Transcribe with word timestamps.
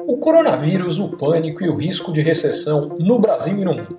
O 0.00 0.16
coronavírus, 0.18 1.00
o 1.00 1.16
pânico 1.16 1.64
e 1.64 1.68
o 1.68 1.74
risco 1.74 2.12
de 2.12 2.22
recessão 2.22 2.96
no 3.00 3.18
Brasil 3.18 3.58
e 3.58 3.64
no 3.64 3.74
mundo. 3.74 3.98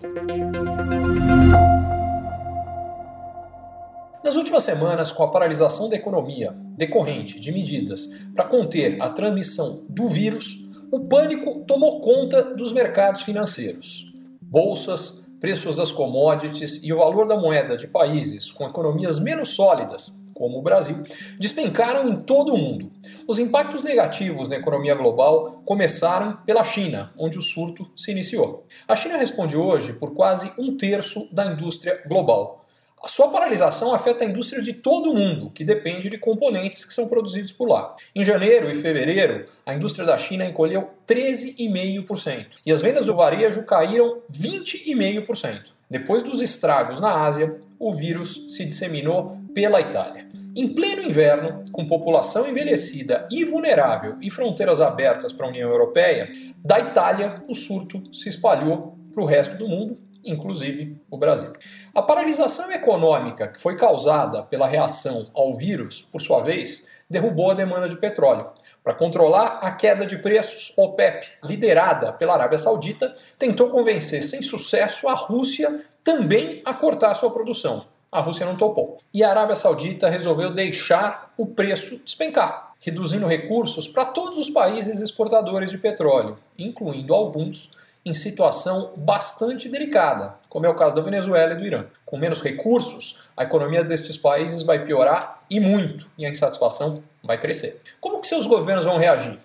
Nas 4.23 4.35
últimas 4.35 4.63
semanas, 4.63 5.11
com 5.11 5.23
a 5.23 5.27
paralisação 5.29 5.89
da 5.89 5.97
economia 5.97 6.55
decorrente 6.77 7.37
de 7.37 7.51
medidas 7.51 8.09
para 8.33 8.45
conter 8.45 9.01
a 9.01 9.09
transmissão 9.09 9.83
do 9.89 10.07
vírus, 10.07 10.57
o 10.89 11.01
pânico 11.01 11.65
tomou 11.67 11.99
conta 11.99 12.55
dos 12.55 12.71
mercados 12.71 13.23
financeiros. 13.23 14.05
Bolsas, 14.41 15.29
preços 15.41 15.75
das 15.75 15.91
commodities 15.91 16.81
e 16.81 16.93
o 16.93 16.97
valor 16.97 17.27
da 17.27 17.37
moeda 17.37 17.75
de 17.75 17.87
países 17.87 18.49
com 18.49 18.65
economias 18.65 19.19
menos 19.19 19.49
sólidas 19.49 20.17
como 20.39 20.57
o 20.57 20.61
Brasil, 20.61 20.95
despencaram 21.37 22.07
em 22.07 22.15
todo 22.15 22.53
o 22.53 22.57
mundo. 22.57 22.89
Os 23.27 23.37
impactos 23.37 23.83
negativos 23.83 24.47
na 24.47 24.55
economia 24.55 24.95
global 24.95 25.61
começaram 25.65 26.37
pela 26.45 26.63
China, 26.63 27.11
onde 27.17 27.37
o 27.37 27.41
surto 27.41 27.91
se 27.93 28.09
iniciou. 28.09 28.65
A 28.87 28.95
China 28.95 29.17
responde 29.17 29.57
hoje 29.57 29.91
por 29.91 30.13
quase 30.13 30.49
um 30.57 30.77
terço 30.77 31.27
da 31.35 31.45
indústria 31.45 32.01
global. 32.07 32.65
A 33.03 33.07
sua 33.07 33.29
paralisação 33.29 33.93
afeta 33.93 34.23
a 34.23 34.27
indústria 34.27 34.61
de 34.61 34.73
todo 34.73 35.11
o 35.11 35.13
mundo, 35.13 35.49
que 35.51 35.63
depende 35.63 36.09
de 36.09 36.17
componentes 36.17 36.83
que 36.83 36.93
são 36.93 37.07
produzidos 37.07 37.51
por 37.51 37.67
lá. 37.67 37.95
Em 38.13 38.23
janeiro 38.23 38.69
e 38.69 38.81
fevereiro, 38.81 39.45
a 39.65 39.73
indústria 39.73 40.05
da 40.05 40.17
China 40.17 40.45
encolheu 40.45 40.89
13,5% 41.07 42.47
e 42.65 42.71
as 42.71 42.81
vendas 42.81 43.05
do 43.05 43.15
varejo 43.15 43.65
caíram 43.65 44.21
20,5%. 44.31 45.71
Depois 45.89 46.23
dos 46.23 46.41
estragos 46.41 46.99
na 46.99 47.25
Ásia, 47.25 47.59
o 47.79 47.93
vírus 47.93 48.53
se 48.55 48.65
disseminou 48.65 49.38
pela 49.53 49.81
Itália. 49.81 50.27
Em 50.55 50.73
pleno 50.73 51.03
inverno, 51.03 51.63
com 51.71 51.87
população 51.87 52.47
envelhecida 52.47 53.27
e 53.29 53.45
vulnerável 53.45 54.17
e 54.19 54.29
fronteiras 54.29 54.81
abertas 54.81 55.31
para 55.31 55.45
a 55.45 55.49
União 55.49 55.69
Europeia, 55.69 56.31
da 56.57 56.79
Itália 56.79 57.39
o 57.47 57.55
surto 57.55 58.01
se 58.13 58.29
espalhou 58.29 58.97
para 59.13 59.23
o 59.23 59.27
resto 59.27 59.55
do 59.57 59.67
mundo, 59.67 59.95
inclusive 60.23 60.97
o 61.09 61.17
Brasil. 61.17 61.53
A 61.93 62.01
paralisação 62.01 62.71
econômica 62.71 63.47
que 63.47 63.59
foi 63.59 63.77
causada 63.77 64.43
pela 64.43 64.67
reação 64.67 65.29
ao 65.33 65.55
vírus, 65.55 66.01
por 66.11 66.19
sua 66.19 66.41
vez, 66.41 66.83
derrubou 67.09 67.51
a 67.51 67.55
demanda 67.55 67.89
de 67.89 67.97
petróleo. 67.97 68.51
Para 68.83 68.93
controlar 68.93 69.59
a 69.61 69.71
queda 69.71 70.05
de 70.05 70.17
preços, 70.17 70.73
a 70.77 70.81
OPEP, 70.81 71.27
liderada 71.43 72.13
pela 72.13 72.33
Arábia 72.33 72.59
Saudita, 72.59 73.13
tentou 73.37 73.69
convencer 73.69 74.23
sem 74.23 74.41
sucesso 74.41 75.07
a 75.07 75.13
Rússia 75.13 75.81
também 76.03 76.61
a 76.65 76.73
cortar 76.73 77.13
sua 77.13 77.31
produção. 77.31 77.85
A 78.11 78.21
Rússia 78.21 78.45
não 78.45 78.55
topou. 78.55 78.97
E 79.13 79.23
a 79.23 79.29
Arábia 79.29 79.55
Saudita 79.55 80.09
resolveu 80.09 80.51
deixar 80.51 81.31
o 81.37 81.45
preço 81.45 81.97
despencar, 82.03 82.73
reduzindo 82.79 83.27
recursos 83.27 83.87
para 83.87 84.05
todos 84.05 84.37
os 84.37 84.49
países 84.49 84.99
exportadores 84.99 85.69
de 85.69 85.77
petróleo, 85.77 86.37
incluindo 86.57 87.13
alguns 87.13 87.69
em 88.05 88.13
situação 88.13 88.93
bastante 88.95 89.67
delicada, 89.69 90.35
como 90.47 90.65
é 90.65 90.69
o 90.69 90.75
caso 90.75 90.95
da 90.95 91.01
Venezuela 91.01 91.53
e 91.53 91.57
do 91.57 91.65
Irã. 91.65 91.85
Com 92.05 92.17
menos 92.17 92.41
recursos, 92.41 93.17
a 93.35 93.43
economia 93.43 93.83
destes 93.83 94.17
países 94.17 94.63
vai 94.63 94.83
piorar 94.83 95.43
e 95.49 95.59
muito, 95.59 96.09
e 96.17 96.25
a 96.25 96.29
insatisfação 96.29 97.03
vai 97.23 97.37
crescer. 97.37 97.79
Como 97.99 98.21
que 98.21 98.27
seus 98.27 98.47
governos 98.47 98.85
vão 98.85 98.97
reagir? 98.97 99.37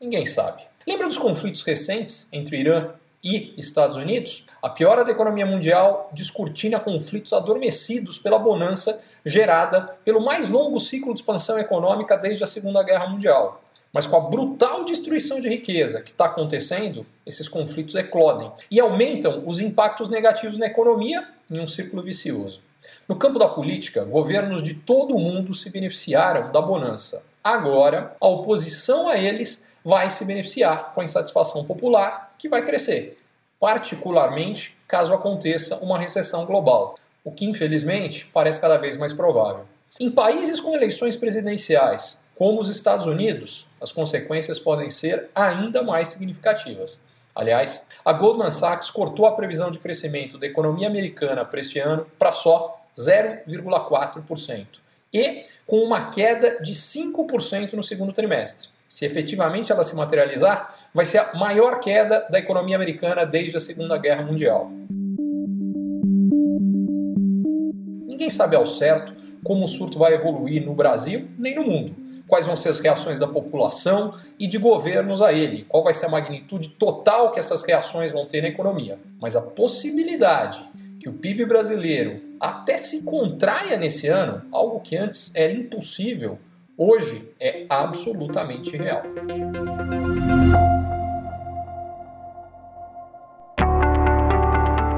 Ninguém 0.00 0.26
sabe. 0.26 0.62
Lembra 0.86 1.08
dos 1.08 1.18
conflitos 1.18 1.62
recentes 1.62 2.28
entre 2.32 2.58
Irã 2.58 2.90
e 3.22 3.54
Estados 3.56 3.96
Unidos, 3.96 4.44
a 4.60 4.68
piora 4.68 5.04
da 5.04 5.12
economia 5.12 5.46
mundial 5.46 6.10
descortina 6.12 6.80
conflitos 6.80 7.32
adormecidos 7.32 8.18
pela 8.18 8.38
bonança 8.38 9.00
gerada 9.24 9.96
pelo 10.04 10.24
mais 10.24 10.48
longo 10.48 10.80
ciclo 10.80 11.14
de 11.14 11.20
expansão 11.20 11.58
econômica 11.58 12.16
desde 12.16 12.42
a 12.42 12.46
Segunda 12.46 12.82
Guerra 12.82 13.06
Mundial. 13.06 13.62
Mas 13.92 14.06
com 14.06 14.16
a 14.16 14.20
brutal 14.20 14.84
destruição 14.84 15.40
de 15.40 15.48
riqueza 15.48 16.00
que 16.00 16.10
está 16.10 16.24
acontecendo, 16.24 17.06
esses 17.26 17.46
conflitos 17.46 17.94
eclodem 17.94 18.50
e 18.70 18.80
aumentam 18.80 19.44
os 19.46 19.60
impactos 19.60 20.08
negativos 20.08 20.58
na 20.58 20.66
economia 20.66 21.28
em 21.50 21.60
um 21.60 21.68
círculo 21.68 22.02
vicioso. 22.02 22.60
No 23.06 23.16
campo 23.16 23.38
da 23.38 23.46
política, 23.46 24.04
governos 24.04 24.62
de 24.62 24.74
todo 24.74 25.14
o 25.14 25.20
mundo 25.20 25.54
se 25.54 25.70
beneficiaram 25.70 26.50
da 26.50 26.60
bonança. 26.60 27.22
Agora, 27.44 28.16
a 28.20 28.26
oposição 28.26 29.08
a 29.08 29.16
eles 29.16 29.64
vai 29.84 30.10
se 30.10 30.24
beneficiar 30.24 30.92
com 30.94 31.00
a 31.00 31.04
insatisfação 31.04 31.64
popular, 31.64 32.31
que 32.42 32.48
vai 32.48 32.60
crescer, 32.60 33.16
particularmente 33.60 34.76
caso 34.88 35.14
aconteça 35.14 35.76
uma 35.76 35.96
recessão 35.96 36.44
global, 36.44 36.98
o 37.22 37.30
que 37.30 37.44
infelizmente 37.44 38.28
parece 38.34 38.60
cada 38.60 38.76
vez 38.76 38.96
mais 38.96 39.12
provável. 39.12 39.64
Em 40.00 40.10
países 40.10 40.58
com 40.58 40.74
eleições 40.74 41.14
presidenciais, 41.14 42.20
como 42.34 42.60
os 42.60 42.66
Estados 42.66 43.06
Unidos, 43.06 43.68
as 43.80 43.92
consequências 43.92 44.58
podem 44.58 44.90
ser 44.90 45.30
ainda 45.32 45.84
mais 45.84 46.08
significativas. 46.08 47.00
Aliás, 47.32 47.86
a 48.04 48.12
Goldman 48.12 48.50
Sachs 48.50 48.90
cortou 48.90 49.24
a 49.24 49.36
previsão 49.36 49.70
de 49.70 49.78
crescimento 49.78 50.36
da 50.36 50.48
economia 50.48 50.88
americana 50.88 51.44
para 51.44 51.60
este 51.60 51.78
ano 51.78 52.08
para 52.18 52.32
só 52.32 52.84
0,4% 52.98 54.66
e 55.14 55.46
com 55.64 55.76
uma 55.76 56.10
queda 56.10 56.60
de 56.60 56.72
5% 56.72 57.74
no 57.74 57.84
segundo 57.84 58.12
trimestre 58.12 58.68
se 58.92 59.06
efetivamente 59.06 59.72
ela 59.72 59.84
se 59.84 59.96
materializar, 59.96 60.68
vai 60.92 61.06
ser 61.06 61.16
a 61.16 61.32
maior 61.34 61.80
queda 61.80 62.26
da 62.28 62.38
economia 62.38 62.76
americana 62.76 63.24
desde 63.24 63.56
a 63.56 63.60
Segunda 63.60 63.96
Guerra 63.96 64.22
Mundial. 64.22 64.70
Ninguém 68.06 68.28
sabe 68.28 68.54
ao 68.54 68.66
certo 68.66 69.14
como 69.42 69.64
o 69.64 69.68
surto 69.68 69.98
vai 69.98 70.12
evoluir 70.12 70.62
no 70.62 70.74
Brasil 70.74 71.26
nem 71.38 71.54
no 71.54 71.62
mundo. 71.62 71.96
Quais 72.28 72.44
vão 72.44 72.54
ser 72.54 72.68
as 72.68 72.80
reações 72.80 73.18
da 73.18 73.26
população 73.26 74.14
e 74.38 74.46
de 74.46 74.58
governos 74.58 75.22
a 75.22 75.32
ele? 75.32 75.64
Qual 75.66 75.82
vai 75.82 75.94
ser 75.94 76.04
a 76.04 76.10
magnitude 76.10 76.68
total 76.68 77.32
que 77.32 77.40
essas 77.40 77.62
reações 77.62 78.12
vão 78.12 78.26
ter 78.26 78.42
na 78.42 78.48
economia? 78.48 78.98
Mas 79.18 79.34
a 79.34 79.40
possibilidade 79.40 80.62
que 81.00 81.08
o 81.08 81.14
PIB 81.14 81.46
brasileiro 81.46 82.20
até 82.38 82.76
se 82.76 83.02
contraia 83.04 83.78
nesse 83.78 84.06
ano, 84.06 84.42
algo 84.52 84.80
que 84.80 84.98
antes 84.98 85.34
era 85.34 85.50
impossível, 85.50 86.38
hoje 86.76 87.30
é 87.38 87.66
absolutamente 87.68 88.76
real. 88.76 89.02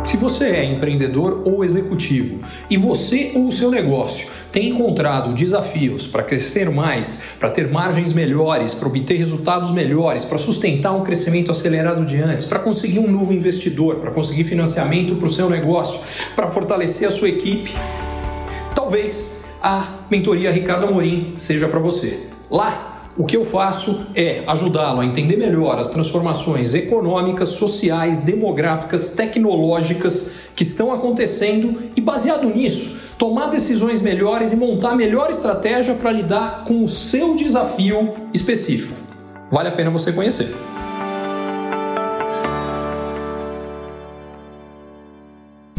Se 0.05 0.17
você 0.17 0.45
é 0.45 0.65
empreendedor 0.65 1.43
ou 1.45 1.65
executivo 1.65 2.41
e 2.71 2.77
você 2.77 3.33
ou 3.35 3.49
o 3.49 3.53
seu 3.53 3.71
negócio 3.71 4.29
tem 4.53 4.69
encontrado 4.69 5.35
desafios 5.35 6.07
para 6.07 6.23
crescer 6.23 6.71
mais, 6.71 7.25
para 7.41 7.51
ter 7.51 7.69
margens 7.69 8.13
melhores, 8.13 8.73
para 8.73 8.87
obter 8.87 9.17
resultados 9.17 9.73
melhores, 9.73 10.25
para 10.25 10.39
sustentar 10.39 10.93
um 10.93 11.03
crescimento 11.03 11.51
acelerado 11.51 12.07
de 12.07 12.21
antes, 12.23 12.45
para 12.45 12.61
conseguir 12.61 13.01
um 13.01 13.11
novo 13.11 13.33
investidor, 13.33 13.97
para 13.97 14.13
conseguir 14.13 14.45
financiamento 14.45 15.17
para 15.17 15.27
o 15.27 15.31
seu 15.31 15.51
negócio, 15.51 15.99
para 16.37 16.49
fortalecer 16.49 17.09
a 17.09 17.11
sua 17.11 17.29
equipe, 17.29 17.73
talvez 18.77 19.34
a 19.65 20.01
mentoria 20.11 20.53
Ricardo 20.53 20.87
Amorim 20.87 21.33
seja 21.39 21.67
para 21.67 21.81
você. 21.81 22.29
Lá, 22.51 23.09
o 23.17 23.25
que 23.25 23.35
eu 23.35 23.47
faço 23.47 24.09
é 24.15 24.45
ajudá-lo 24.47 25.01
a 25.01 25.07
entender 25.07 25.39
melhor 25.39 25.79
as 25.79 25.89
transformações 25.89 26.75
econômicas, 26.75 27.49
sociais, 27.49 28.21
demográficas, 28.21 29.15
tecnológicas 29.15 30.31
que 30.55 30.65
estão 30.65 30.93
acontecendo 30.93 31.85
e, 31.97 32.01
baseado 32.03 32.47
nisso, 32.47 33.01
tomar 33.17 33.47
decisões 33.47 34.03
melhores 34.03 34.53
e 34.53 34.57
montar 34.57 34.91
a 34.91 34.97
melhor 34.97 35.31
estratégia 35.31 35.95
para 35.95 36.13
lidar 36.13 36.65
com 36.65 36.85
o 36.85 36.89
seu 36.89 37.35
desafio 37.35 38.13
específico. 38.35 38.95
Vale 39.51 39.71
a 39.71 39.73
pena 39.73 39.91
você 39.91 40.13
conhecer. 40.13 40.55